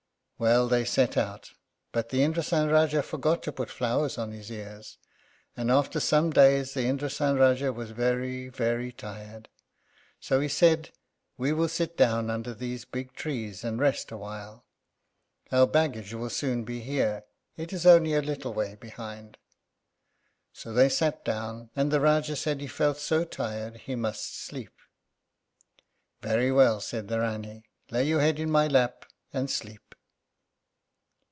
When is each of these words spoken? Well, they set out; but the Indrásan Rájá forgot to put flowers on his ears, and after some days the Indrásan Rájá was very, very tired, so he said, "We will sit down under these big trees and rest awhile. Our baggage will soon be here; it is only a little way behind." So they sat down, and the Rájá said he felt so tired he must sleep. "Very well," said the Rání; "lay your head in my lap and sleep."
Well, 0.43 0.67
they 0.67 0.85
set 0.85 1.17
out; 1.17 1.51
but 1.91 2.09
the 2.09 2.21
Indrásan 2.21 2.65
Rájá 2.71 3.03
forgot 3.03 3.43
to 3.43 3.51
put 3.51 3.69
flowers 3.69 4.17
on 4.17 4.31
his 4.31 4.49
ears, 4.49 4.97
and 5.55 5.69
after 5.69 5.99
some 5.99 6.31
days 6.33 6.73
the 6.73 6.85
Indrásan 6.85 7.35
Rájá 7.37 7.71
was 7.71 7.91
very, 7.91 8.49
very 8.49 8.91
tired, 8.91 9.49
so 10.19 10.39
he 10.39 10.47
said, 10.47 10.89
"We 11.37 11.53
will 11.53 11.67
sit 11.69 11.95
down 11.95 12.31
under 12.31 12.55
these 12.55 12.85
big 12.85 13.13
trees 13.13 13.63
and 13.63 13.79
rest 13.79 14.11
awhile. 14.11 14.65
Our 15.51 15.67
baggage 15.67 16.11
will 16.11 16.31
soon 16.31 16.63
be 16.63 16.79
here; 16.79 17.23
it 17.55 17.71
is 17.71 17.85
only 17.85 18.15
a 18.15 18.21
little 18.23 18.55
way 18.55 18.73
behind." 18.77 19.37
So 20.53 20.73
they 20.73 20.89
sat 20.89 21.23
down, 21.23 21.69
and 21.75 21.91
the 21.91 21.99
Rájá 21.99 22.35
said 22.35 22.61
he 22.61 22.65
felt 22.67 22.97
so 22.97 23.25
tired 23.25 23.77
he 23.77 23.93
must 23.93 24.35
sleep. 24.39 24.73
"Very 26.23 26.51
well," 26.51 26.81
said 26.81 27.09
the 27.09 27.17
Rání; 27.17 27.61
"lay 27.91 28.07
your 28.07 28.21
head 28.21 28.39
in 28.39 28.49
my 28.49 28.67
lap 28.67 29.05
and 29.31 29.47
sleep." 29.47 29.77